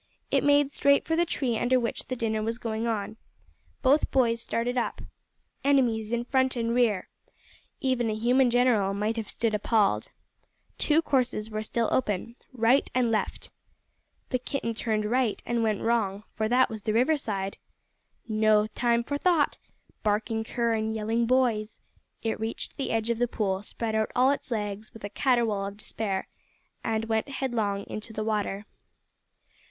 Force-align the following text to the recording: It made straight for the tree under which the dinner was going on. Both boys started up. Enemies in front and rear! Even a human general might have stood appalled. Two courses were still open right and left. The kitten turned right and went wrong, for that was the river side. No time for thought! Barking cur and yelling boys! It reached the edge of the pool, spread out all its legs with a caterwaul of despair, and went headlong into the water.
It 0.31 0.43
made 0.43 0.71
straight 0.71 1.05
for 1.05 1.15
the 1.15 1.27
tree 1.27 1.59
under 1.59 1.79
which 1.79 2.07
the 2.07 2.15
dinner 2.15 2.41
was 2.41 2.57
going 2.57 2.87
on. 2.87 3.17
Both 3.83 4.09
boys 4.09 4.41
started 4.41 4.75
up. 4.75 4.99
Enemies 5.63 6.11
in 6.11 6.25
front 6.25 6.55
and 6.55 6.73
rear! 6.73 7.07
Even 7.81 8.09
a 8.09 8.15
human 8.15 8.49
general 8.49 8.95
might 8.95 9.15
have 9.17 9.29
stood 9.29 9.53
appalled. 9.53 10.09
Two 10.79 11.03
courses 11.03 11.51
were 11.51 11.61
still 11.61 11.87
open 11.91 12.35
right 12.51 12.89
and 12.95 13.11
left. 13.11 13.51
The 14.29 14.39
kitten 14.39 14.73
turned 14.73 15.05
right 15.05 15.39
and 15.45 15.61
went 15.61 15.81
wrong, 15.83 16.23
for 16.33 16.49
that 16.49 16.67
was 16.67 16.81
the 16.81 16.93
river 16.93 17.15
side. 17.15 17.59
No 18.27 18.65
time 18.65 19.03
for 19.03 19.19
thought! 19.19 19.59
Barking 20.01 20.43
cur 20.43 20.71
and 20.71 20.95
yelling 20.95 21.27
boys! 21.27 21.77
It 22.23 22.39
reached 22.39 22.75
the 22.75 22.89
edge 22.89 23.11
of 23.11 23.19
the 23.19 23.27
pool, 23.27 23.61
spread 23.61 23.93
out 23.93 24.11
all 24.15 24.31
its 24.31 24.49
legs 24.49 24.95
with 24.95 25.03
a 25.03 25.11
caterwaul 25.11 25.67
of 25.67 25.77
despair, 25.77 26.27
and 26.83 27.05
went 27.05 27.29
headlong 27.29 27.83
into 27.85 28.11
the 28.11 28.23
water. 28.23 28.65